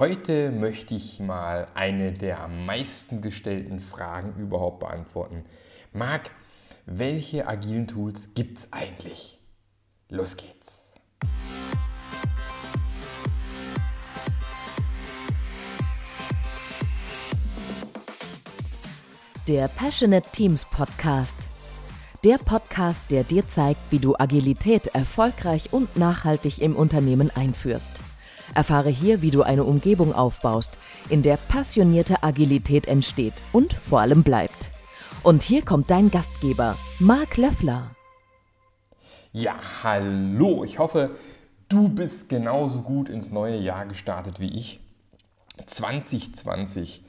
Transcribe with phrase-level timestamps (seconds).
[0.00, 5.44] Heute möchte ich mal eine der am meisten gestellten Fragen überhaupt beantworten.
[5.92, 6.30] Marc,
[6.86, 9.38] welche agilen Tools gibt es eigentlich?
[10.08, 10.94] Los geht's!
[19.46, 21.46] Der Passionate Teams Podcast.
[22.24, 28.00] Der Podcast, der dir zeigt, wie du Agilität erfolgreich und nachhaltig im Unternehmen einführst.
[28.54, 30.78] Erfahre hier, wie du eine Umgebung aufbaust,
[31.08, 34.70] in der passionierte Agilität entsteht und vor allem bleibt.
[35.22, 37.90] Und hier kommt dein Gastgeber, Marc Löffler.
[39.32, 40.64] Ja, hallo.
[40.64, 41.10] Ich hoffe,
[41.68, 44.80] du bist genauso gut ins neue Jahr gestartet wie ich.
[45.64, 47.04] 2020.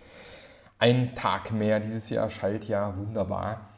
[0.78, 3.70] Ein Tag mehr dieses Jahr, Schaltjahr, wunderbar.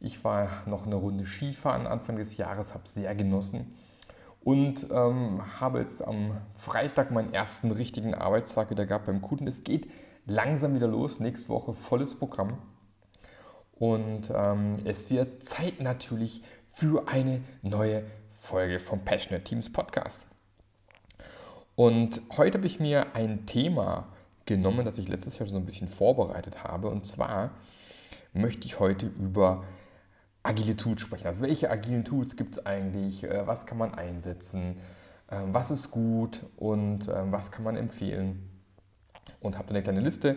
[0.00, 3.74] Ich war noch eine Runde Skifahren Anfang des Jahres, habe sehr genossen
[4.44, 9.46] und ähm, habe jetzt am Freitag meinen ersten richtigen Arbeitstag wieder gehabt beim Kunden.
[9.46, 9.90] Es geht
[10.26, 12.58] langsam wieder los, nächste Woche volles Programm.
[13.72, 20.26] Und ähm, es wird Zeit natürlich für eine neue Folge vom Passionate Teams Podcast.
[21.74, 24.08] Und heute habe ich mir ein Thema
[24.44, 26.88] genommen, das ich letztes Jahr schon so ein bisschen vorbereitet habe.
[26.88, 27.50] Und zwar
[28.34, 29.64] möchte ich heute über
[30.44, 31.26] agile Tools sprechen.
[31.26, 33.24] Also welche agilen Tools gibt es eigentlich?
[33.24, 34.76] Äh, was kann man einsetzen?
[35.30, 38.48] Ähm, was ist gut und ähm, was kann man empfehlen?
[39.40, 40.36] Und habe eine kleine Liste.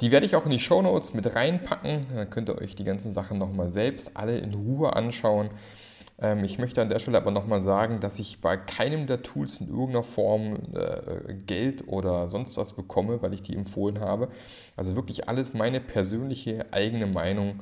[0.00, 2.06] Die werde ich auch in die Show Notes mit reinpacken.
[2.14, 5.50] Dann könnt ihr euch die ganzen Sachen nochmal selbst alle in Ruhe anschauen.
[6.18, 9.60] Ähm, ich möchte an der Stelle aber nochmal sagen, dass ich bei keinem der Tools
[9.60, 14.28] in irgendeiner Form äh, Geld oder sonst was bekomme, weil ich die empfohlen habe.
[14.76, 17.60] Also wirklich alles meine persönliche eigene Meinung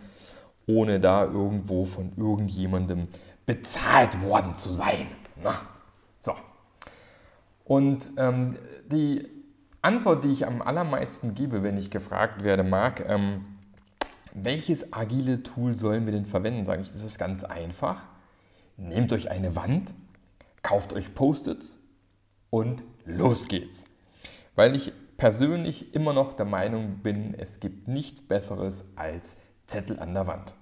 [0.66, 3.08] ohne da irgendwo von irgendjemandem
[3.46, 5.06] bezahlt worden zu sein.
[5.42, 5.60] Na,
[6.18, 6.32] so.
[7.64, 8.56] Und ähm,
[8.90, 9.28] die
[9.82, 13.44] Antwort, die ich am allermeisten gebe, wenn ich gefragt werde, Marc, ähm,
[14.32, 16.64] welches agile Tool sollen wir denn verwenden?
[16.64, 18.06] Sage ich, das ist ganz einfach.
[18.76, 19.94] Nehmt euch eine Wand,
[20.62, 21.78] kauft euch Post-its
[22.50, 23.84] und los geht's.
[24.56, 29.36] Weil ich persönlich immer noch der Meinung bin, es gibt nichts Besseres als
[29.66, 30.54] Zettel an der Wand.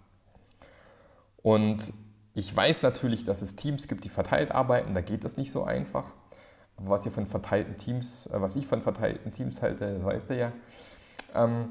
[1.43, 1.93] Und
[2.35, 5.65] ich weiß natürlich, dass es Teams gibt, die verteilt arbeiten, da geht das nicht so
[5.65, 6.13] einfach.
[6.77, 10.31] Aber was, ihr von verteilten Teams, äh, was ich von verteilten Teams halte, das weißt
[10.31, 10.53] ihr ja.
[11.35, 11.69] Ähm,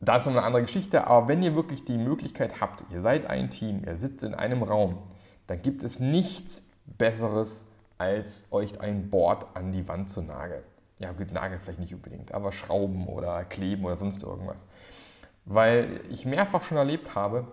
[0.00, 3.26] da ist noch eine andere Geschichte, aber wenn ihr wirklich die Möglichkeit habt, ihr seid
[3.26, 4.98] ein Team, ihr sitzt in einem Raum,
[5.48, 10.62] dann gibt es nichts Besseres, als euch ein Board an die Wand zu nageln.
[11.00, 14.66] Ja, gut, Nagel vielleicht nicht unbedingt, aber Schrauben oder Kleben oder sonst irgendwas.
[15.50, 17.46] Weil ich mehrfach schon erlebt habe,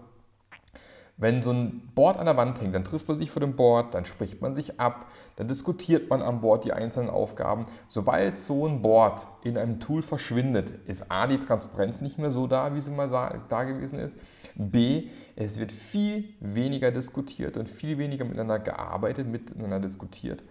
[1.17, 3.93] wenn so ein Board an der Wand hängt, dann trifft man sich vor dem Board,
[3.93, 7.67] dann spricht man sich ab, dann diskutiert man am Board die einzelnen Aufgaben.
[7.87, 12.47] Sobald so ein Board in einem Tool verschwindet, ist A, die Transparenz nicht mehr so
[12.47, 14.17] da, wie sie mal da gewesen ist.
[14.55, 15.07] B,
[15.37, 20.43] es wird viel weniger diskutiert und viel weniger miteinander gearbeitet, miteinander diskutiert.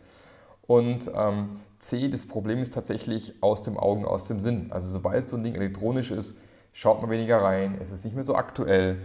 [0.66, 4.68] Und ähm, C, das Problem ist tatsächlich aus dem Augen, aus dem Sinn.
[4.70, 6.38] Also sobald so ein Ding elektronisch ist,
[6.74, 8.98] schaut man weniger rein, es ist nicht mehr so aktuell.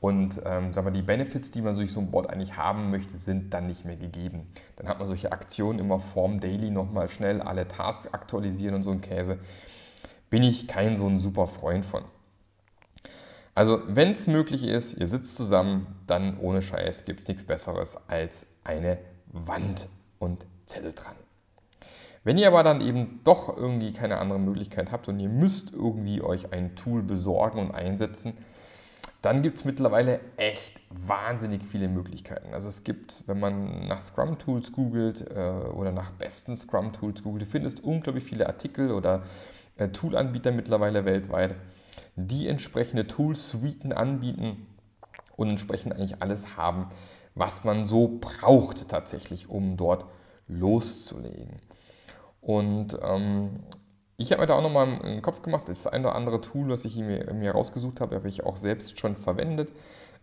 [0.00, 3.18] Und ähm, sagen wir, die Benefits, die man durch so ein Board eigentlich haben möchte,
[3.18, 4.46] sind dann nicht mehr gegeben.
[4.76, 8.90] Dann hat man solche Aktionen immer Form Daily nochmal schnell alle Tasks aktualisieren und so
[8.90, 9.38] ein Käse.
[10.30, 12.04] Bin ich kein so ein super Freund von.
[13.54, 17.96] Also wenn es möglich ist, ihr sitzt zusammen, dann ohne Scheiß gibt es nichts Besseres
[18.06, 18.98] als eine
[19.32, 19.88] Wand
[20.18, 21.16] und Zettel dran.
[22.26, 26.22] Wenn ihr aber dann eben doch irgendwie keine andere Möglichkeit habt und ihr müsst irgendwie
[26.22, 28.32] euch ein Tool besorgen und einsetzen,
[29.22, 32.52] dann gibt es mittlerweile echt wahnsinnig viele Möglichkeiten.
[32.52, 35.38] Also es gibt, wenn man nach Scrum Tools googelt äh,
[35.72, 39.22] oder nach besten Scrum Tools googelt, du findest unglaublich viele Artikel oder
[39.76, 41.54] äh, Toolanbieter mittlerweile weltweit,
[42.16, 44.66] die entsprechende Tool-Suiten anbieten
[45.36, 46.88] und entsprechend eigentlich alles haben,
[47.36, 50.06] was man so braucht tatsächlich, um dort
[50.48, 51.60] loszulegen.
[52.46, 53.58] Und ähm,
[54.16, 55.64] ich habe mir da auch nochmal einen Kopf gemacht.
[55.66, 59.00] Das eine oder andere Tool, was ich mir, mir rausgesucht habe, habe ich auch selbst
[59.00, 59.72] schon verwendet.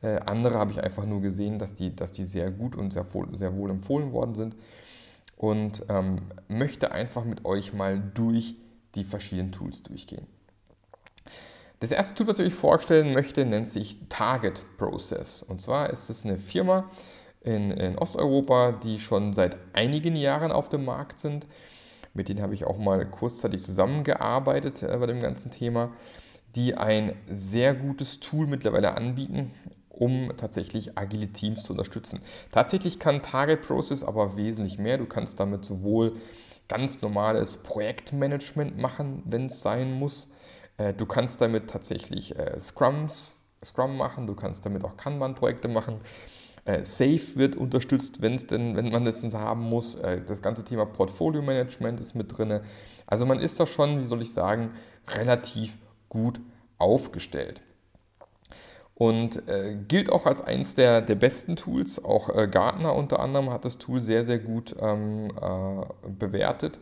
[0.01, 3.05] Äh, andere habe ich einfach nur gesehen, dass die, dass die sehr gut und sehr,
[3.33, 4.55] sehr wohl empfohlen worden sind.
[5.35, 6.15] Und ähm,
[6.47, 8.55] möchte einfach mit euch mal durch
[8.95, 10.25] die verschiedenen Tools durchgehen.
[11.81, 15.43] Das erste Tool, was ich euch vorstellen möchte, nennt sich Target Process.
[15.43, 16.89] Und zwar ist es eine Firma
[17.41, 21.47] in, in Osteuropa, die schon seit einigen Jahren auf dem Markt sind
[22.13, 25.91] mit denen habe ich auch mal kurzzeitig zusammengearbeitet äh, bei dem ganzen Thema,
[26.55, 29.51] die ein sehr gutes Tool mittlerweile anbieten,
[29.89, 32.21] um tatsächlich agile Teams zu unterstützen.
[32.51, 34.97] Tatsächlich kann Target Process aber wesentlich mehr.
[34.97, 36.15] Du kannst damit sowohl
[36.67, 40.29] ganz normales Projektmanagement machen, wenn es sein muss.
[40.77, 46.01] Äh, du kannst damit tatsächlich äh, Scrums, Scrum machen, du kannst damit auch Kanban-Projekte machen.
[46.65, 49.97] Äh, Safe wird unterstützt, wenn's denn, wenn man das haben muss.
[50.27, 52.61] Das ganze Thema Portfolio-Management ist mit drin.
[53.05, 54.71] Also man ist da schon, wie soll ich sagen,
[55.15, 55.77] relativ
[56.09, 56.39] gut
[56.77, 57.61] aufgestellt.
[58.95, 62.03] Und äh, gilt auch als eines der, der besten Tools.
[62.03, 66.79] Auch äh, Gartner unter anderem hat das Tool sehr, sehr gut ähm, äh, bewertet.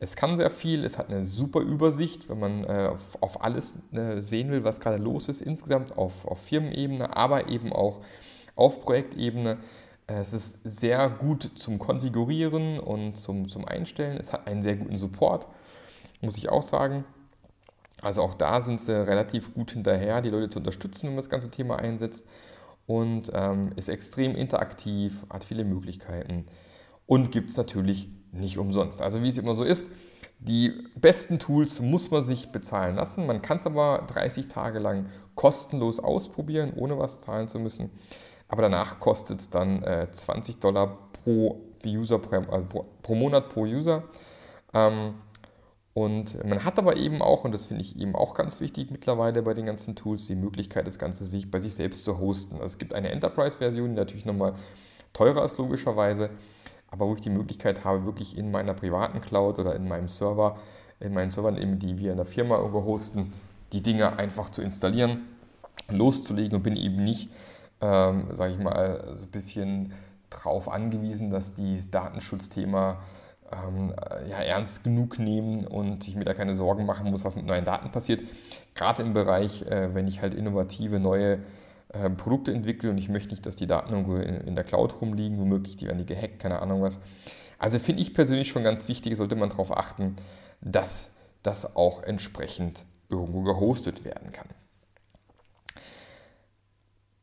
[0.00, 3.76] Es kann sehr viel, es hat eine super Übersicht, wenn man äh, auf, auf, alles
[3.92, 8.00] äh, sehen will, was gerade los ist, insgesamt auf, auf Firmenebene, aber eben auch
[8.54, 9.58] auf Projektebene.
[10.06, 14.18] Äh, es ist sehr gut zum Konfigurieren und zum, zum Einstellen.
[14.18, 15.46] Es hat einen sehr guten Support,
[16.20, 17.04] muss ich auch sagen.
[18.00, 21.30] Also auch da sind sie relativ gut hinterher, die Leute zu unterstützen, wenn man das
[21.30, 22.28] ganze Thema einsetzt.
[22.86, 26.46] Und ähm, ist extrem interaktiv, hat viele Möglichkeiten
[27.06, 29.00] und gibt es natürlich nicht umsonst.
[29.00, 29.88] Also wie es immer so ist,
[30.40, 33.26] die besten Tools muss man sich bezahlen lassen.
[33.26, 35.06] Man kann es aber 30 Tage lang
[35.36, 37.90] kostenlos ausprobieren, ohne was zahlen zu müssen.
[38.52, 42.20] Aber danach kostet es dann äh, 20 Dollar pro User,
[42.50, 44.02] also pro, pro Monat pro User.
[44.74, 45.14] Ähm,
[45.94, 49.40] und man hat aber eben auch, und das finde ich eben auch ganz wichtig mittlerweile
[49.42, 52.56] bei den ganzen Tools, die Möglichkeit, das Ganze sich bei sich selbst zu hosten.
[52.56, 54.52] Also es gibt eine Enterprise-Version, die natürlich nochmal
[55.14, 56.28] teurer ist logischerweise,
[56.90, 60.58] aber wo ich die Möglichkeit habe, wirklich in meiner privaten Cloud oder in meinem Server,
[61.00, 63.32] in meinen Servern, eben, die wir in der Firma irgendwo hosten,
[63.72, 65.22] die Dinge einfach zu installieren,
[65.88, 67.30] loszulegen und bin eben nicht,
[67.82, 69.92] ähm, sage ich mal, so ein bisschen
[70.30, 73.00] drauf angewiesen, dass dieses Datenschutzthema
[73.52, 73.92] ähm,
[74.30, 77.64] ja, ernst genug nehmen und ich mir da keine Sorgen machen muss, was mit neuen
[77.64, 78.22] Daten passiert.
[78.74, 81.40] Gerade im Bereich, äh, wenn ich halt innovative neue
[81.92, 85.00] äh, Produkte entwickle und ich möchte nicht, dass die Daten irgendwo in, in der Cloud
[85.00, 87.00] rumliegen, womöglich die werden die gehackt, keine Ahnung was.
[87.58, 90.16] Also finde ich persönlich schon ganz wichtig, sollte man darauf achten,
[90.60, 91.12] dass
[91.42, 94.48] das auch entsprechend irgendwo gehostet werden kann.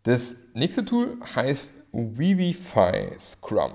[0.10, 3.74] Das nächste Tool heißt Vivify Scrum.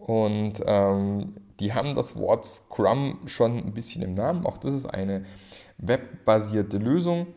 [0.00, 4.44] Und ähm, die haben das Wort Scrum schon ein bisschen im Namen.
[4.44, 5.24] Auch das ist eine
[5.76, 7.28] webbasierte Lösung,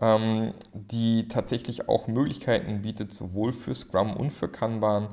[0.00, 5.10] ähm, die tatsächlich auch Möglichkeiten bietet, sowohl für Scrum und für Kanban.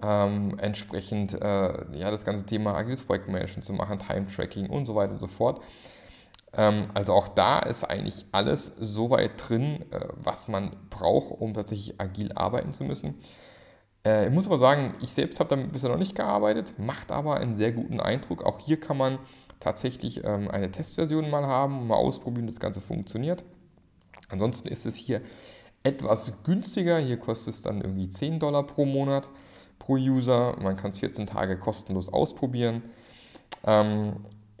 [0.00, 5.14] Ähm, entsprechend äh, ja, das ganze Thema agiles Projektmanagement zu machen, Time-Tracking und so weiter
[5.14, 5.62] und so fort.
[6.56, 11.54] Ähm, also auch da ist eigentlich alles so weit drin, äh, was man braucht, um
[11.54, 13.14] tatsächlich agil arbeiten zu müssen.
[14.04, 17.36] Äh, ich muss aber sagen, ich selbst habe damit bisher noch nicht gearbeitet, macht aber
[17.36, 18.44] einen sehr guten Eindruck.
[18.44, 19.18] Auch hier kann man
[19.60, 23.44] tatsächlich ähm, eine Testversion mal haben mal ausprobieren, wie das Ganze funktioniert.
[24.28, 25.20] Ansonsten ist es hier
[25.82, 26.98] etwas günstiger.
[26.98, 29.28] Hier kostet es dann irgendwie 10 Dollar pro Monat
[29.78, 30.56] pro User.
[30.60, 32.82] Man kann es 14 Tage kostenlos ausprobieren.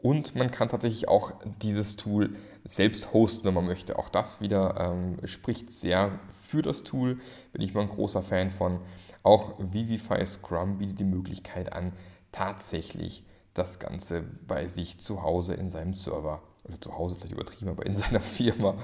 [0.02, 3.98] Und man kann tatsächlich auch dieses Tool selbst hosten, wenn man möchte.
[3.98, 7.18] Auch das wieder ähm, spricht sehr für das Tool.
[7.52, 8.80] Bin ich mal ein großer Fan von.
[9.22, 11.92] Auch Vivify Scrum bietet die Möglichkeit an,
[12.32, 17.70] tatsächlich das Ganze bei sich zu Hause in seinem Server, oder zu Hause vielleicht übertrieben,
[17.70, 18.78] aber in seiner Firma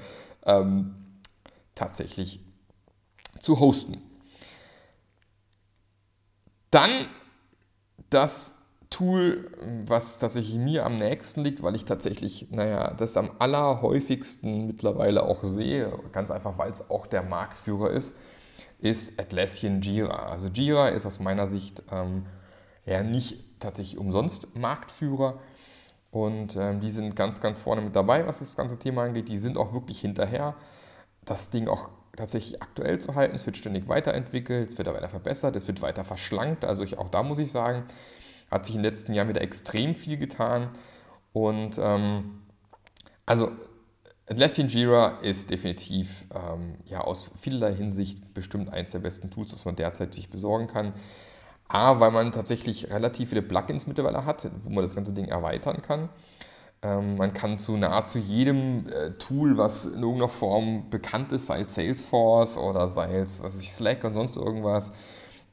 [0.45, 1.21] ähm,
[1.73, 2.41] tatsächlich
[3.39, 4.01] zu hosten.
[6.69, 6.91] Dann
[8.09, 8.56] das
[8.89, 9.51] Tool,
[9.85, 15.43] was tatsächlich mir am nächsten liegt, weil ich tatsächlich, naja, das am allerhäufigsten mittlerweile auch
[15.43, 18.15] sehe, ganz einfach, weil es auch der Marktführer ist,
[18.79, 20.29] ist Atlassian Jira.
[20.29, 22.25] Also Jira ist aus meiner Sicht ähm,
[22.85, 25.39] ja nicht tatsächlich umsonst Marktführer
[26.11, 29.27] und ähm, die sind ganz, ganz vorne mit dabei, was das ganze Thema angeht.
[29.27, 30.55] Die sind auch wirklich hinterher,
[31.25, 33.35] das Ding auch tatsächlich aktuell zu halten.
[33.35, 36.65] Es wird ständig weiterentwickelt, es wird weiter verbessert, es wird weiter verschlankt.
[36.65, 37.83] Also ich, auch da muss ich sagen,
[38.51, 40.69] hat sich in den letzten Jahren wieder extrem viel getan.
[41.33, 42.41] Und ähm,
[43.25, 43.51] also
[44.29, 49.63] Atlassian Jira ist definitiv ähm, ja, aus vielerlei Hinsicht bestimmt eines der besten Tools, das
[49.63, 50.93] man derzeit sich besorgen kann.
[51.69, 55.81] A, weil man tatsächlich relativ viele Plugins mittlerweile hat, wo man das ganze Ding erweitern
[55.81, 56.09] kann.
[56.81, 61.61] Ähm, man kann zu nahezu jedem äh, Tool, was in irgendeiner Form bekannt ist, sei
[61.61, 64.91] es Salesforce oder sei es was ich, Slack und sonst irgendwas,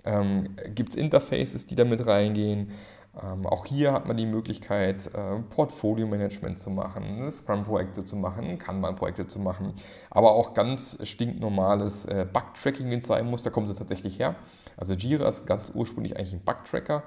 [0.05, 2.73] ähm, gibt es Interfaces, die da mit reingehen.
[3.23, 9.27] Ähm, auch hier hat man die Möglichkeit, äh, Portfolio-Management zu machen, Scrum-Projekte zu machen, Kanban-Projekte
[9.27, 9.75] zu machen,
[10.11, 14.35] aber auch ganz stinknormales äh, Bug-Tracking, wenn es sein muss, da kommen sie tatsächlich her.
[14.77, 17.05] Also Jira ist ganz ursprünglich eigentlich ein Bug-Tracker.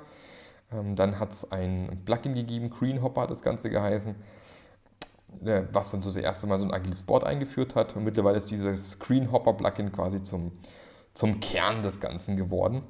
[0.71, 4.15] Ähm, dann hat es ein Plugin gegeben, Greenhopper hat das Ganze geheißen,
[5.45, 7.95] äh, was dann so das erste Mal so ein agiles Board eingeführt hat.
[7.95, 10.53] Und mittlerweile ist dieses Greenhopper-Plugin quasi zum,
[11.17, 12.83] zum Kern des Ganzen geworden.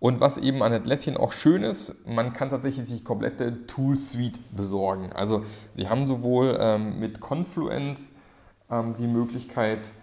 [0.00, 5.12] Und was eben an Atlassian auch schön ist, man kann tatsächlich sich komplette Tool-Suite besorgen.
[5.12, 5.44] Also
[5.74, 8.16] sie haben sowohl ähm, mit Confluence
[8.68, 9.94] ähm, die Möglichkeit,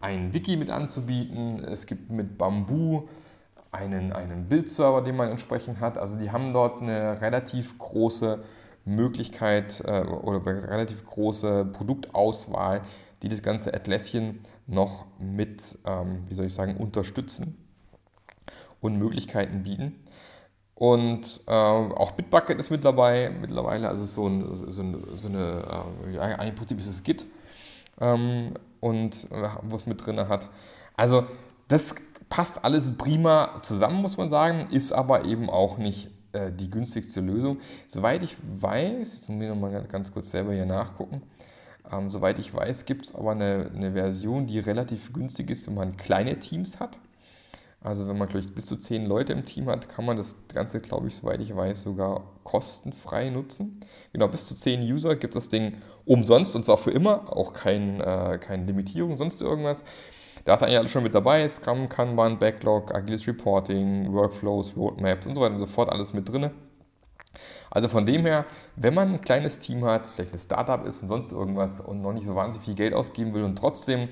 [0.00, 1.64] ein Wiki mit anzubieten.
[1.64, 3.08] Es gibt mit Bamboo
[3.72, 5.98] einen, einen Bildserver, den man entsprechend hat.
[5.98, 8.40] Also die haben dort eine relativ große
[8.84, 12.82] Möglichkeit äh, oder relativ große Produktauswahl,
[13.22, 17.56] die das ganze Atlassian noch mit, ähm, wie soll ich sagen, unterstützen
[18.80, 19.94] und Möglichkeiten bieten.
[20.74, 26.14] Und äh, auch Bitbucket ist mit dabei, mittlerweile, also so, ein, so, so eine, äh,
[26.14, 27.24] ja, im Prinzip ist es Git
[28.00, 30.48] ähm, und äh, wo es mit drin hat.
[30.96, 31.24] Also
[31.68, 31.94] das
[32.28, 37.20] passt alles prima zusammen, muss man sagen, ist aber eben auch nicht äh, die günstigste
[37.20, 37.58] Lösung.
[37.86, 41.22] Soweit ich weiß, jetzt muss ich nochmal ganz kurz selber hier nachgucken,
[41.92, 45.74] ähm, soweit ich weiß, gibt es aber eine, eine Version, die relativ günstig ist, wenn
[45.74, 46.98] man kleine Teams hat.
[47.84, 50.36] Also wenn man glaube ich, bis zu zehn Leute im Team hat, kann man das
[50.54, 53.80] Ganze, glaube ich, soweit ich weiß, sogar kostenfrei nutzen.
[54.12, 58.00] Genau, bis zu zehn User gibt das Ding umsonst und zwar für immer, auch kein,
[58.00, 59.82] äh, keine Limitierung, sonst irgendwas.
[60.44, 65.34] Da ist eigentlich alles schon mit dabei, Scrum, Kanban, Backlog, Agiles Reporting, Workflows, Roadmaps und
[65.34, 66.50] so weiter und so fort, alles mit drin.
[67.70, 68.44] Also von dem her,
[68.76, 72.12] wenn man ein kleines Team hat, vielleicht ein Startup ist und sonst irgendwas und noch
[72.12, 74.08] nicht so wahnsinnig viel Geld ausgeben will und trotzdem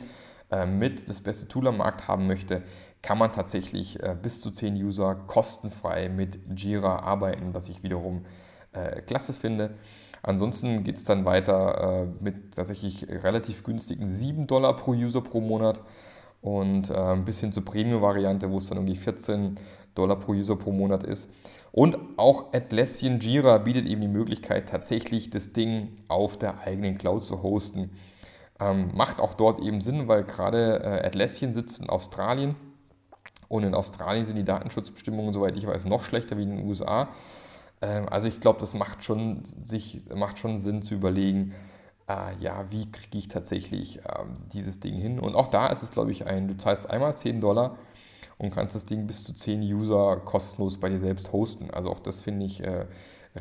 [0.51, 2.63] äh, mit das beste Tool am Markt haben möchte,
[3.03, 8.25] kann man tatsächlich äh, bis zu 10 User kostenfrei mit Jira arbeiten, was ich wiederum
[8.73, 9.75] äh, klasse finde.
[10.23, 15.41] Ansonsten geht es dann weiter äh, mit tatsächlich relativ günstigen 7 Dollar pro User pro
[15.41, 15.81] Monat
[16.43, 19.57] und äh, bis hin zur Premium-Variante, wo es dann irgendwie 14
[19.95, 21.31] Dollar pro User pro Monat ist.
[21.73, 27.23] Und auch Atlassian Jira bietet eben die Möglichkeit, tatsächlich das Ding auf der eigenen Cloud
[27.23, 27.91] zu hosten.
[28.59, 32.57] Ähm, macht auch dort eben Sinn, weil gerade äh, Atlassian sitzt in Australien
[33.49, 37.09] und in Australien sind die Datenschutzbestimmungen, soweit ich weiß, noch schlechter wie in den USA.
[37.81, 41.55] Ähm, also ich glaube, das macht schon, sich, macht schon Sinn zu überlegen,
[42.09, 45.19] äh, ja, wie kriege ich tatsächlich äh, dieses Ding hin.
[45.19, 47.77] Und auch da ist es, glaube ich, ein, du zahlst einmal 10 Dollar
[48.41, 51.71] und kannst das Ding bis zu 10 User kostenlos bei dir selbst hosten.
[51.71, 52.87] Also auch das finde ich äh,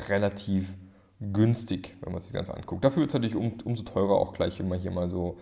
[0.10, 0.76] relativ
[1.22, 2.84] günstig, wenn man sich das Ganze anguckt.
[2.84, 5.38] Dafür wird es natürlich um, umso teurer auch gleich, wenn man hier mal so,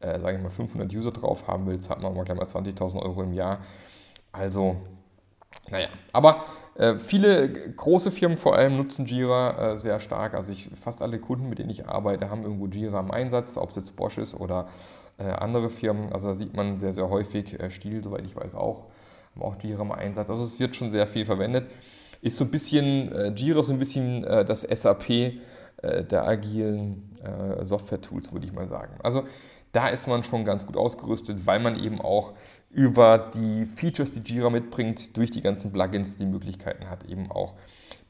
[0.00, 3.02] äh, sage ich mal, 500 User drauf haben will, zahlt man mal gleich mal 20.000
[3.02, 3.58] Euro im Jahr.
[4.32, 4.76] Also,
[5.68, 6.46] naja, aber
[6.76, 10.32] äh, viele große Firmen vor allem nutzen Jira äh, sehr stark.
[10.32, 13.68] Also ich, fast alle Kunden, mit denen ich arbeite, haben irgendwo Jira im Einsatz, ob
[13.68, 14.68] es jetzt Bosch ist oder
[15.18, 16.12] äh, andere Firmen.
[16.12, 18.86] Also da sieht man sehr, sehr häufig äh, Stil, soweit ich weiß auch,
[19.34, 20.30] haben auch Jira im Einsatz.
[20.30, 21.70] Also es wird schon sehr viel verwendet.
[22.20, 25.34] Ist so ein bisschen, äh, Jira so ein bisschen äh, das SAP
[25.82, 27.18] der agilen
[27.60, 28.94] Software-Tools, würde ich mal sagen.
[29.02, 29.24] Also
[29.72, 32.32] da ist man schon ganz gut ausgerüstet, weil man eben auch
[32.70, 37.52] über die Features, die Jira mitbringt, durch die ganzen Plugins die Möglichkeiten hat, eben auch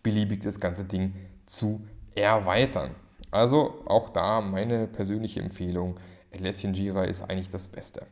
[0.04, 1.14] beliebig das ganze Ding
[1.46, 1.80] zu
[2.14, 2.94] erweitern.
[3.30, 5.98] Also auch da meine persönliche Empfehlung,
[6.34, 8.02] Atlassian Jira ist eigentlich das Beste.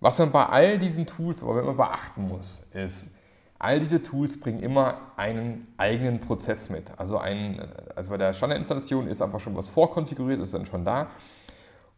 [0.00, 3.10] Was man bei all diesen Tools aber immer beachten muss, ist,
[3.58, 6.90] all diese Tools bringen immer einen eigenen Prozess mit.
[6.98, 7.60] Also, ein,
[7.94, 11.08] also bei der Standardinstallation ist einfach schon was vorkonfiguriert, ist dann schon da.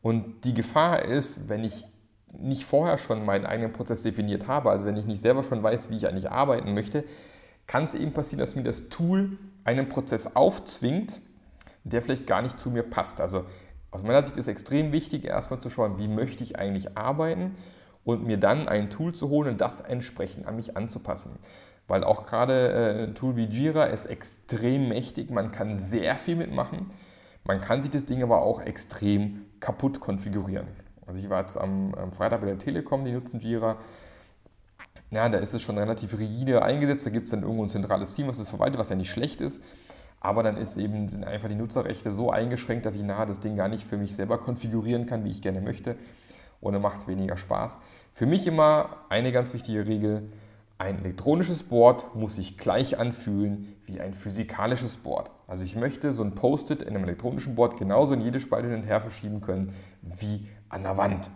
[0.00, 1.84] Und die Gefahr ist, wenn ich
[2.32, 5.90] nicht vorher schon meinen eigenen Prozess definiert habe, also wenn ich nicht selber schon weiß,
[5.90, 7.04] wie ich eigentlich arbeiten möchte,
[7.66, 11.20] kann es eben passieren, dass mir das Tool einen Prozess aufzwingt,
[11.84, 13.20] der vielleicht gar nicht zu mir passt.
[13.20, 13.44] Also
[13.90, 17.56] aus meiner Sicht ist extrem wichtig, erstmal zu schauen, wie möchte ich eigentlich arbeiten
[18.04, 21.32] und mir dann ein Tool zu holen und das entsprechend an mich anzupassen.
[21.86, 26.36] Weil auch gerade äh, ein Tool wie Jira ist extrem mächtig, man kann sehr viel
[26.36, 26.90] mitmachen,
[27.44, 30.68] man kann sich das Ding aber auch extrem kaputt konfigurieren.
[31.06, 33.78] Also ich war jetzt am, am Freitag bei der Telekom, die nutzen Jira.
[35.10, 37.06] Ja, da ist es schon relativ rigide eingesetzt.
[37.06, 39.40] Da gibt es dann irgendwo ein zentrales Team, was das verwaltet, was ja nicht schlecht
[39.40, 39.62] ist.
[40.20, 43.56] Aber dann ist eben, sind einfach die Nutzerrechte so eingeschränkt, dass ich nachher das Ding
[43.56, 45.96] gar nicht für mich selber konfigurieren kann, wie ich gerne möchte.
[46.60, 47.78] Und dann macht es weniger Spaß.
[48.12, 50.32] Für mich immer eine ganz wichtige Regel,
[50.76, 55.30] ein elektronisches Board muss sich gleich anfühlen wie ein physikalisches Board.
[55.48, 58.82] Also ich möchte so ein Post-it in einem elektronischen Board genauso in jede Spalte hin
[58.82, 61.30] und her verschieben können wie an der Wand.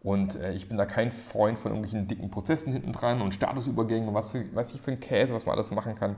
[0.00, 4.08] Und äh, ich bin da kein Freund von irgendwelchen dicken Prozessen hinten dran und Statusübergängen
[4.08, 6.16] und was, für, was ich für ein Käse, was man alles machen kann,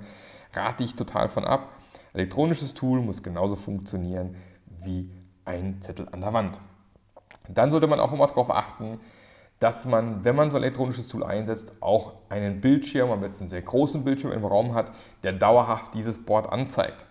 [0.52, 1.70] rate ich total von ab.
[2.12, 4.36] Elektronisches Tool muss genauso funktionieren
[4.66, 5.10] wie
[5.44, 6.58] ein Zettel an der Wand.
[7.48, 9.00] Dann sollte man auch immer darauf achten,
[9.58, 13.48] dass man, wenn man so ein elektronisches Tool einsetzt, auch einen Bildschirm, am besten einen
[13.48, 17.06] sehr großen Bildschirm im Raum hat, der dauerhaft dieses Board anzeigt.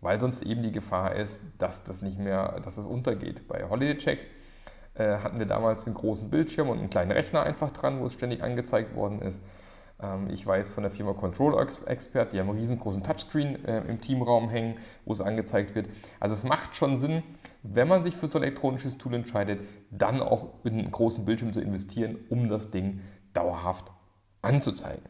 [0.00, 3.46] Weil sonst eben die Gefahr ist, dass das nicht mehr, dass das untergeht.
[3.48, 4.20] Bei Holiday Check
[4.94, 8.14] äh, hatten wir damals einen großen Bildschirm und einen kleinen Rechner einfach dran, wo es
[8.14, 9.42] ständig angezeigt worden ist.
[10.02, 14.00] Ähm, ich weiß von der Firma Control Expert, die haben einen riesengroßen Touchscreen äh, im
[14.00, 15.88] Teamraum hängen, wo es angezeigt wird.
[16.18, 17.22] Also es macht schon Sinn,
[17.62, 21.52] wenn man sich für so ein elektronisches Tool entscheidet, dann auch in einen großen Bildschirm
[21.52, 23.00] zu investieren, um das Ding
[23.32, 23.90] dauerhaft
[24.42, 25.04] anzuzeigen.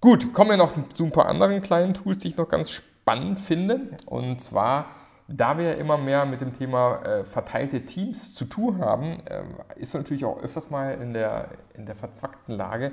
[0.00, 3.40] Gut, kommen wir noch zu ein paar anderen kleinen Tools, die ich noch ganz spannend
[3.40, 3.96] finde.
[4.04, 4.86] Und zwar,
[5.28, 9.44] da wir ja immer mehr mit dem Thema äh, verteilte Teams zu tun haben, äh,
[9.76, 12.92] ist man natürlich auch öfters mal in der, in der verzwackten Lage,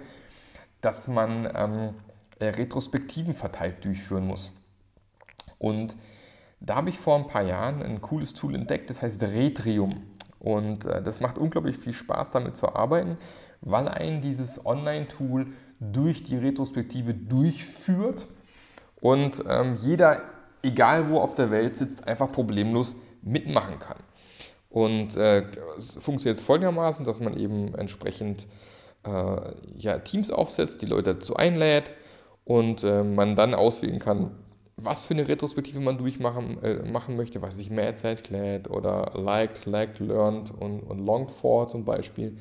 [0.79, 1.93] dass man ähm,
[2.39, 4.53] äh, Retrospektiven verteilt durchführen muss.
[5.59, 5.95] Und
[6.59, 10.01] da habe ich vor ein paar Jahren ein cooles Tool entdeckt, das heißt Retrium.
[10.39, 13.17] Und äh, das macht unglaublich viel Spaß, damit zu arbeiten,
[13.61, 15.47] weil ein dieses Online-Tool
[15.79, 18.27] durch die Retrospektive durchführt
[19.01, 20.21] und ähm, jeder,
[20.63, 23.97] egal wo auf der Welt sitzt, einfach problemlos mitmachen kann.
[24.69, 25.43] Und äh,
[25.77, 28.47] es funktioniert folgendermaßen, dass man eben entsprechend
[29.03, 31.91] äh, ja, Teams aufsetzt, die Leute dazu einlädt
[32.45, 34.31] und äh, man dann auswählen kann,
[34.77, 39.11] was für eine Retrospektive man durchmachen äh, machen möchte, was sich Mad Set Glad oder
[39.15, 42.37] Liked, Liked, Learned und, und Longed for zum Beispiel.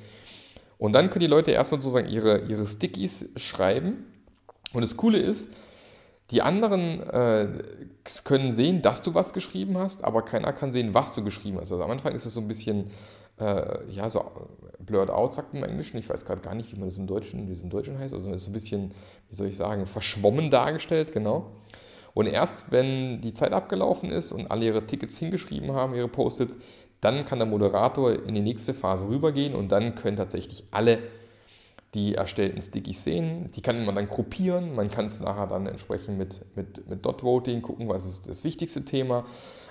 [0.78, 4.06] Und dann können die Leute erstmal sozusagen ihre, ihre Stickies schreiben.
[4.72, 5.48] Und das Coole ist,
[6.30, 7.48] die anderen äh,
[8.24, 11.72] können sehen, dass du was geschrieben hast, aber keiner kann sehen, was du geschrieben hast.
[11.72, 12.90] Also am Anfang ist es so ein bisschen,
[13.38, 14.24] äh, ja, so
[14.78, 15.98] blurred out, sagt man im Englischen.
[15.98, 18.14] Ich weiß gerade gar nicht, wie man das im Deutschen, wie das im Deutschen heißt.
[18.14, 18.92] Also es ist so ein bisschen,
[19.28, 21.50] wie soll ich sagen, verschwommen dargestellt, genau.
[22.14, 26.56] Und erst wenn die Zeit abgelaufen ist und alle ihre Tickets hingeschrieben haben, ihre Post-its,
[27.00, 30.98] dann kann der Moderator in die nächste Phase rübergehen und dann können tatsächlich alle
[31.94, 33.50] die erstellten Stickies sehen.
[33.52, 34.74] Die kann man dann gruppieren.
[34.74, 38.44] Man kann es nachher dann entsprechend mit, mit, mit Dot Voting gucken, was ist das
[38.44, 39.24] wichtigste Thema.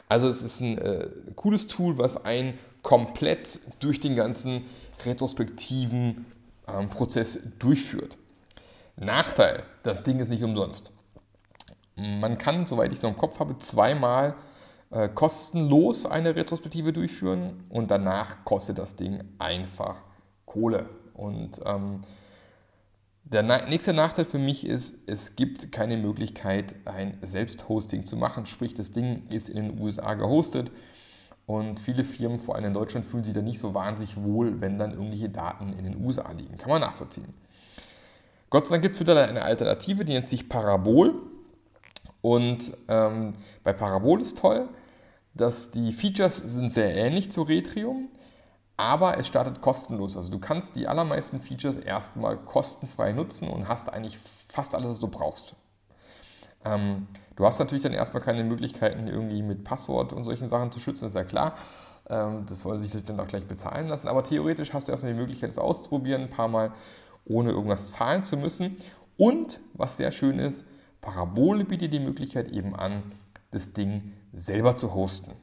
[0.10, 4.66] Also es ist ein äh, cooles Tool, was einen komplett durch den ganzen
[5.06, 6.26] retrospektiven
[6.68, 8.18] ähm, Prozess durchführt.
[8.98, 10.92] Nachteil, das Ding ist nicht umsonst.
[11.96, 14.36] Man kann, soweit ich es noch im Kopf habe, zweimal
[14.92, 20.02] äh, kostenlos eine Retrospektive durchführen und danach kostet das Ding einfach
[20.46, 20.90] Kohle.
[21.20, 22.00] Und ähm,
[23.26, 28.46] der nächste Nachteil für mich ist, es gibt keine Möglichkeit, ein Selbsthosting zu machen.
[28.46, 30.72] Sprich, das Ding ist in den USA gehostet
[31.46, 34.78] und viele Firmen, vor allem in Deutschland, fühlen sich da nicht so wahnsinnig wohl, wenn
[34.78, 36.58] dann irgendwelche Daten in den USA liegen.
[36.58, 37.34] Kann man nachvollziehen.
[38.50, 41.22] Gott sei Dank gibt es wieder eine Alternative, die nennt sich Parabol.
[42.22, 44.70] Und ähm, bei Parabol ist toll,
[45.34, 48.10] dass die Features sind sehr ähnlich zu Retrium,
[48.80, 50.16] aber es startet kostenlos.
[50.16, 55.00] Also du kannst die allermeisten Features erstmal kostenfrei nutzen und hast eigentlich fast alles, was
[55.00, 55.54] du brauchst.
[56.64, 60.80] Ähm, du hast natürlich dann erstmal keine Möglichkeiten, irgendwie mit Passwort und solchen Sachen zu
[60.80, 61.56] schützen, ist ja klar.
[62.10, 64.08] Ähm, das wollen sich dann auch gleich bezahlen lassen.
[64.08, 66.72] Aber theoretisch hast du erstmal die Möglichkeit, es auszuprobieren, ein paar Mal,
[67.26, 68.78] ohne irgendwas zahlen zu müssen.
[69.18, 70.66] Und was sehr schön ist,
[71.02, 73.04] Parabole bietet die Möglichkeit eben an,
[73.52, 75.34] das Ding selber zu hosten.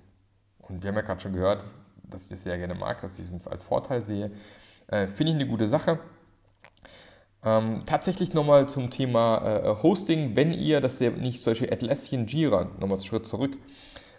[0.59, 1.62] Und wir haben ja gerade schon gehört,
[2.11, 4.31] dass ich das sehr gerne mag, dass ich es als Vorteil sehe.
[4.88, 5.99] Äh, Finde ich eine gute Sache.
[7.45, 12.99] Ähm, tatsächlich nochmal zum Thema äh, Hosting, wenn ihr das nicht solche Atlassian Jira, nochmal
[12.99, 13.57] einen Schritt zurück,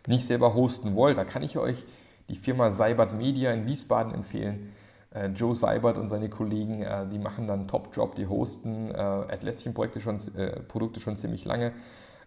[0.07, 1.85] nicht selber hosten wollt, da kann ich euch
[2.29, 4.73] die Firma Seibert Media in Wiesbaden empfehlen.
[5.11, 9.99] Äh, Joe Seibert und seine Kollegen, äh, die machen dann Top-Job, die hosten äh, Atlassian-Projekte
[9.99, 11.73] schon, äh, Produkte schon ziemlich lange.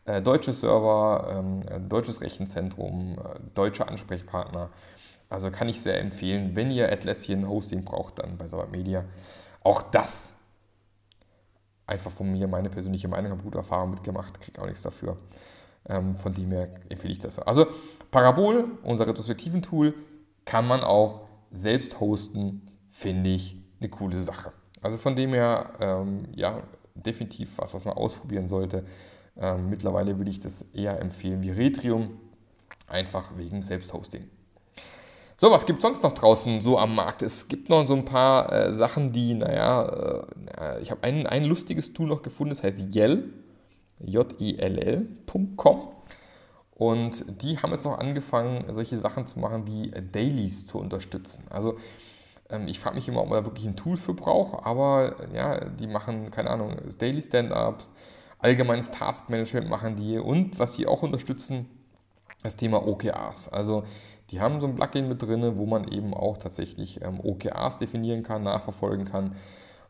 [0.06, 3.18] Äh, deutsche Server, ähm, äh, deutsches Rechenzentrum,
[3.54, 4.70] deutsche Ansprechpartner.
[5.30, 9.04] Also kann ich sehr empfehlen, wenn ihr Atlassian Hosting braucht, dann bei Sabbat Media.
[9.62, 10.34] Auch das
[11.86, 15.16] einfach von mir meine persönliche Meinung, habe gute Erfahrungen mitgemacht, kriege auch nichts dafür.
[15.88, 17.38] Ähm, von dem her empfehle ich das.
[17.38, 17.66] Also
[18.10, 19.94] Parabol, unser Retrospektiven-Tool,
[20.44, 24.52] kann man auch selbst hosten, finde ich eine coole Sache.
[24.82, 26.62] Also von dem her, ähm, ja,
[26.94, 28.84] definitiv was, was man ausprobieren sollte.
[29.36, 32.18] Ähm, mittlerweile würde ich das eher empfehlen wie Retrium,
[32.86, 34.28] einfach wegen Selbsthosting.
[35.40, 37.22] So, was gibt es sonst noch draußen so am Markt?
[37.22, 39.86] Es gibt noch so ein paar äh, Sachen, die, naja,
[40.58, 43.32] äh, ich habe ein, ein lustiges Tool noch gefunden, das heißt Yell,
[44.00, 45.88] J-I-L-L.com.
[46.74, 51.44] Und die haben jetzt noch angefangen, solche Sachen zu machen wie Dailies zu unterstützen.
[51.48, 51.78] Also
[52.50, 55.64] ähm, ich frage mich immer, ob man da wirklich ein Tool für braucht, aber ja,
[55.64, 57.90] die machen, keine Ahnung, Daily Stand-Ups,
[58.40, 61.64] allgemeines Taskmanagement machen die und was sie auch unterstützen,
[62.42, 63.48] das Thema OKRs.
[63.48, 63.84] Also
[64.30, 68.22] die haben so ein Plugin mit drin, wo man eben auch tatsächlich ähm, OKRs definieren
[68.22, 69.36] kann, nachverfolgen kann.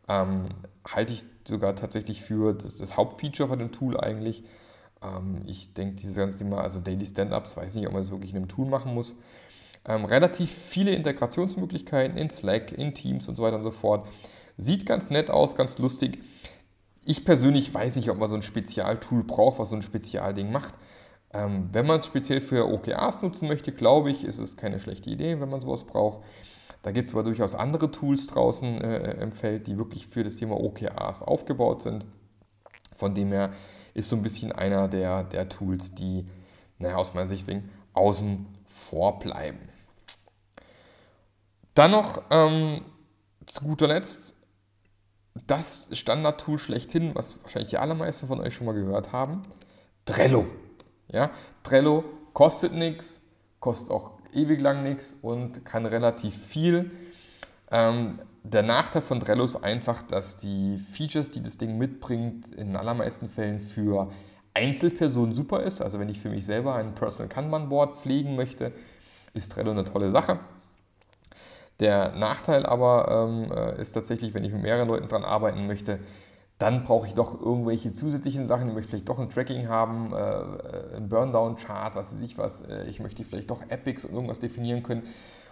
[0.09, 0.47] Ähm,
[0.87, 4.45] halte ich sogar tatsächlich für das, das Hauptfeature von dem Tool eigentlich.
[5.03, 8.31] Ähm, ich denke, dieses ganze Thema, also Daily Stand-Ups, weiß nicht, ob man das wirklich
[8.31, 9.15] in einem Tool machen muss.
[9.87, 14.07] Ähm, relativ viele Integrationsmöglichkeiten in Slack, in Teams und so weiter und so fort
[14.61, 16.19] Sieht ganz nett aus, ganz lustig.
[17.07, 20.75] Ich persönlich weiß nicht, ob man so ein Spezialtool braucht, was so ein Spezialding macht.
[21.33, 25.11] Ähm, wenn man es speziell für OKRs nutzen möchte, glaube ich, ist es keine schlechte
[25.11, 26.25] Idee, wenn man sowas braucht.
[26.83, 30.37] Da gibt es aber durchaus andere Tools draußen äh, im Feld, die wirklich für das
[30.37, 32.05] Thema OKRs aufgebaut sind.
[32.95, 33.53] Von dem her
[33.95, 36.27] ist so ein bisschen einer der, der Tools, die
[36.79, 39.69] naja, aus meiner Sicht wegen außen vor bleiben.
[41.75, 42.83] Dann noch ähm,
[43.47, 44.35] zu guter Letzt
[45.47, 49.43] das Standard-Tool schlechthin, was wahrscheinlich die allermeisten von euch schon mal gehört haben,
[50.05, 50.47] Trello.
[51.13, 51.31] Ja,
[51.63, 53.25] Trello kostet nichts,
[53.59, 56.91] kostet auch ewig lang nichts und kann relativ viel.
[57.71, 62.77] Ähm, der Nachteil von Trello ist einfach, dass die Features, die das Ding mitbringt, in
[62.77, 64.11] allermeisten Fällen für
[64.55, 65.81] Einzelpersonen super ist.
[65.81, 68.73] Also wenn ich für mich selber ein Personal Kanban Board pflegen möchte,
[69.35, 70.41] ist Trello eine tolle Sache.
[71.81, 76.01] Der Nachteil aber ähm, äh, ist tatsächlich, wenn ich mit mehreren Leuten daran arbeiten möchte,
[76.61, 78.69] dann brauche ich doch irgendwelche zusätzlichen Sachen.
[78.69, 82.61] Ich möchte vielleicht doch ein Tracking haben, äh, ein Burndown-Chart, was weiß ich was.
[82.61, 85.03] Äh, ich möchte vielleicht doch Epics und irgendwas definieren können.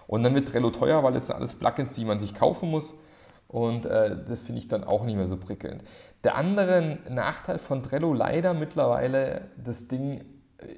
[0.07, 2.93] Und dann wird Trello teuer, weil es sind alles Plugins, die man sich kaufen muss.
[3.47, 5.83] Und äh, das finde ich dann auch nicht mehr so prickelnd.
[6.25, 10.27] Der andere Nachteil von Trello leider mittlerweile, das Ding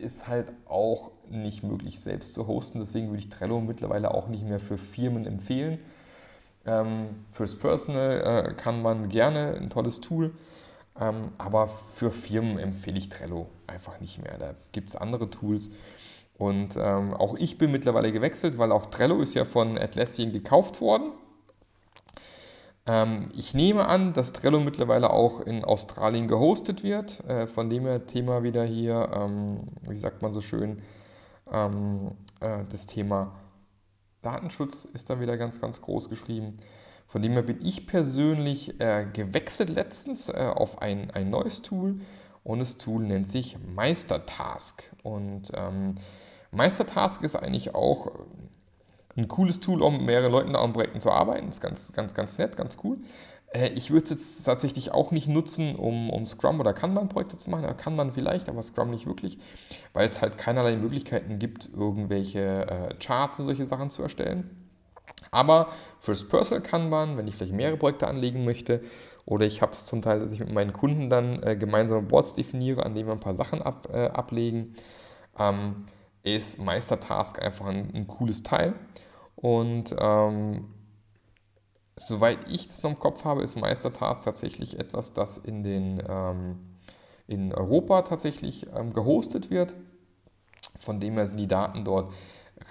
[0.00, 2.78] ist halt auch nicht möglich selbst zu hosten.
[2.78, 5.80] Deswegen würde ich Trello mittlerweile auch nicht mehr für Firmen empfehlen.
[6.66, 10.32] Ähm, fürs Personal äh, kann man gerne ein tolles Tool,
[11.00, 14.36] ähm, aber für Firmen empfehle ich Trello einfach nicht mehr.
[14.38, 15.70] Da gibt es andere Tools.
[16.36, 20.80] Und ähm, auch ich bin mittlerweile gewechselt, weil auch Trello ist ja von Atlassian gekauft
[20.80, 21.12] worden.
[22.86, 27.22] Ähm, ich nehme an, dass Trello mittlerweile auch in Australien gehostet wird.
[27.28, 30.82] Äh, von dem her Thema wieder hier, ähm, wie sagt man so schön,
[31.52, 33.32] ähm, äh, das Thema
[34.22, 36.56] Datenschutz ist da wieder ganz, ganz groß geschrieben.
[37.06, 42.00] Von dem her bin ich persönlich äh, gewechselt letztens äh, auf ein, ein neues Tool
[42.44, 44.90] und das Tool nennt sich Meistertask.
[45.02, 45.96] Und ähm,
[46.52, 48.12] Meistertask ist eigentlich auch
[49.16, 51.48] ein cooles Tool, um mehrere Leuten an Projekten zu arbeiten.
[51.48, 52.98] Ist ganz, ganz, ganz nett, ganz cool.
[53.52, 57.50] Äh, ich würde es jetzt tatsächlich auch nicht nutzen, um, um Scrum oder Kanban-Projekte zu
[57.50, 57.76] machen.
[57.76, 59.38] Kann man vielleicht, aber Scrum nicht wirklich,
[59.92, 64.50] weil es halt keinerlei Möglichkeiten gibt, irgendwelche äh, Charts und solche Sachen zu erstellen.
[65.30, 65.68] Aber
[66.00, 68.82] fürs Personal Kanban, wenn ich vielleicht mehrere Projekte anlegen möchte,
[69.26, 72.34] oder ich habe es zum Teil, dass ich mit meinen Kunden dann äh, gemeinsame Boards
[72.34, 74.74] definiere, an denen wir ein paar Sachen ab, äh, ablegen,
[75.38, 75.86] ähm,
[76.22, 78.74] ist Meistertask einfach ein, ein cooles Teil.
[79.36, 80.66] Und ähm,
[82.06, 86.58] soweit ich es noch im Kopf habe, ist Meistertask tatsächlich etwas, das in, den, ähm,
[87.26, 89.74] in Europa tatsächlich ähm, gehostet wird.
[90.78, 92.12] Von dem her sind die Daten dort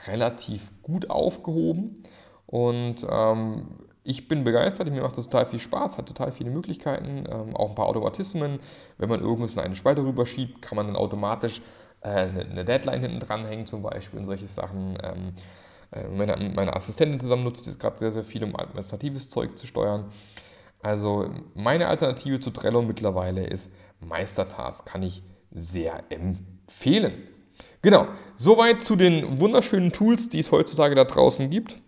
[0.07, 2.03] relativ gut aufgehoben.
[2.45, 3.67] Und ähm,
[4.03, 7.69] ich bin begeistert, mir macht das total viel Spaß, hat total viele Möglichkeiten, ähm, auch
[7.69, 8.59] ein paar Automatismen.
[8.97, 11.61] Wenn man irgendwas in eine Spalte rüberschiebt, kann man dann automatisch
[12.01, 14.97] äh, eine Deadline hinten dranhängen zum Beispiel und solche Sachen.
[15.91, 19.67] Äh, meine, meine Assistentin zusammen nutzt das gerade sehr, sehr viel, um administratives Zeug zu
[19.67, 20.11] steuern.
[20.81, 27.27] Also meine Alternative zu Trello mittlerweile ist Meistertask, kann ich sehr empfehlen.
[27.81, 31.81] Genau, soweit zu den wunderschönen Tools, die es heutzutage da draußen gibt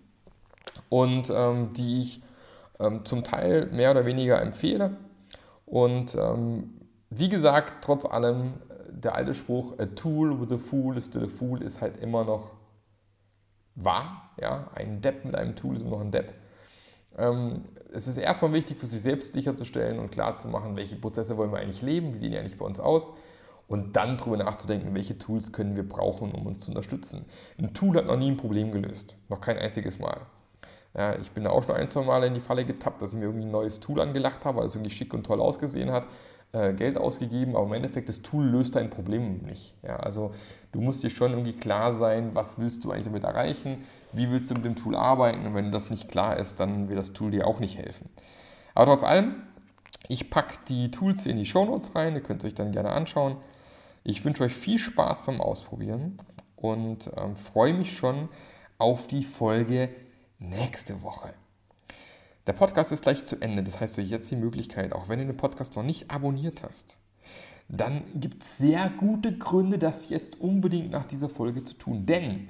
[0.89, 2.21] und ähm, die ich
[2.79, 4.97] ähm, zum Teil mehr oder weniger empfehle.
[5.65, 8.53] Und ähm, wie gesagt, trotz allem,
[8.89, 12.25] der alte Spruch, a tool with a fool is still a fool, ist halt immer
[12.25, 12.55] noch
[13.83, 14.31] wahr.
[14.39, 14.69] Ja?
[14.75, 16.33] Ein Depp mit einem Tool ist noch ein Depp.
[17.17, 21.59] Ähm, es ist erstmal wichtig, für sich selbst sicherzustellen und klarzumachen, welche Prozesse wollen wir
[21.59, 23.11] eigentlich leben, wie sehen die eigentlich bei uns aus
[23.67, 27.25] und dann darüber nachzudenken, welche Tools können wir brauchen, um uns zu unterstützen.
[27.57, 30.21] Ein Tool hat noch nie ein Problem gelöst, noch kein einziges Mal.
[30.93, 33.19] Ja, ich bin da auch schon ein, zwei Mal in die Falle getappt, dass ich
[33.19, 36.05] mir irgendwie ein neues Tool angelacht habe, weil es irgendwie schick und toll ausgesehen hat
[36.53, 39.75] äh, Geld ausgegeben, aber im Endeffekt das Tool löst dein Problem nicht.
[39.83, 40.31] Ja, also
[40.71, 44.51] du musst dir schon irgendwie klar sein, was willst du eigentlich damit erreichen, wie willst
[44.51, 47.31] du mit dem Tool arbeiten und wenn das nicht klar ist, dann wird das Tool
[47.31, 48.09] dir auch nicht helfen.
[48.75, 49.35] Aber trotz allem,
[50.07, 52.91] ich packe die Tools in die Show Notes rein, ihr könnt es euch dann gerne
[52.91, 53.37] anschauen.
[54.03, 56.17] Ich wünsche euch viel Spaß beim Ausprobieren
[56.55, 58.29] und ähm, freue mich schon
[58.77, 59.89] auf die Folge
[60.39, 61.33] nächste Woche.
[62.47, 65.19] Der Podcast ist gleich zu Ende, das heißt, du hast jetzt die Möglichkeit, auch wenn
[65.19, 66.97] du den Podcast noch nicht abonniert hast,
[67.69, 72.07] dann gibt es sehr gute Gründe, das jetzt unbedingt nach dieser Folge zu tun.
[72.07, 72.47] Denn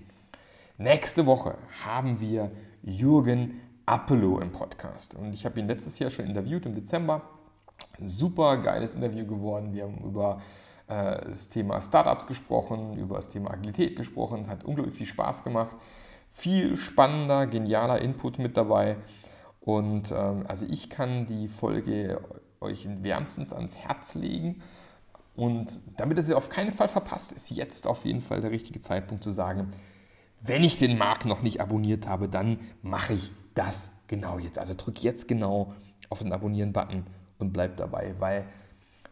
[0.77, 2.51] nächste Woche haben wir
[2.81, 5.13] Jürgen Appelow im Podcast.
[5.15, 7.23] Und ich habe ihn letztes Jahr schon interviewt im Dezember.
[8.03, 9.73] Super geiles Interview geworden.
[9.73, 10.41] Wir haben über
[10.87, 14.43] äh, das Thema Startups gesprochen, über das Thema Agilität gesprochen.
[14.43, 15.75] Es hat unglaublich viel Spaß gemacht.
[16.29, 18.95] Viel spannender, genialer Input mit dabei.
[19.61, 22.19] Und ähm, also ich kann die Folge
[22.59, 24.61] euch wärmstens ans Herz legen.
[25.35, 28.79] Und damit ihr sie auf keinen Fall verpasst, ist jetzt auf jeden Fall der richtige
[28.79, 29.71] Zeitpunkt zu sagen,
[30.41, 34.57] wenn ich den Markt noch nicht abonniert habe, dann mache ich das genau jetzt.
[34.57, 35.73] Also drück jetzt genau
[36.09, 37.03] auf den Abonnieren-Button
[37.37, 38.45] und bleib dabei, weil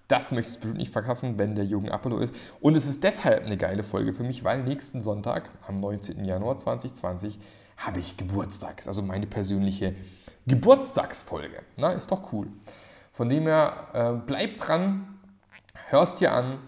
[0.08, 2.34] das möchtest du bestimmt nicht verpassen, wenn der Jürgen Apollo ist.
[2.60, 6.26] Und es ist deshalb eine geile Folge für mich, weil nächsten Sonntag, am 19.
[6.26, 7.40] Januar 2020,
[7.78, 8.80] habe ich Geburtstag.
[8.80, 9.96] Ist also meine persönliche
[10.48, 11.62] Geburtstagsfolge.
[11.78, 12.48] Na, ist doch cool.
[13.12, 15.20] Von dem her, äh, bleib dran,
[15.90, 16.60] hörst dir an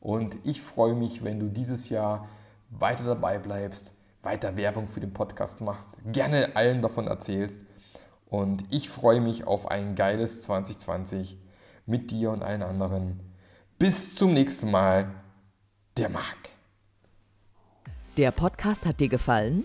[0.00, 2.28] und ich freue mich, wenn du dieses Jahr
[2.70, 7.64] weiter dabei bleibst, weiter Werbung für den Podcast machst, gerne allen davon erzählst.
[8.26, 11.38] Und ich freue mich auf ein geiles 2020
[11.86, 13.20] mit dir und allen anderen.
[13.78, 15.10] Bis zum nächsten Mal,
[15.96, 16.48] der Marc.
[18.16, 19.64] Der Podcast hat dir gefallen?